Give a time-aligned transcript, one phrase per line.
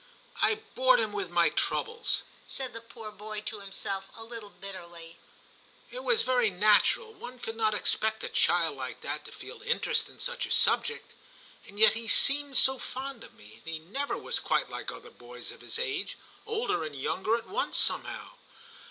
[0.25, 4.49] * I bored him with my troubles,* said the poor boy to himself a little
[4.49, 5.19] bitterly;
[5.53, 9.01] * it was I XII TIM 277 very natural; one could not expect a child like
[9.01, 11.13] that to feel interest in such a subject.
[11.67, 15.11] And yet he seemed so fond of me, and he never was quite like other
[15.11, 18.31] boys of his age— older and younger at once, somehow.